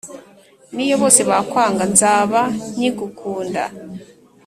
niyo 0.73 0.95
bose 1.01 1.21
bakwanga, 1.29 1.83
nzaba 1.93 2.41
nkigukunda 2.73 3.63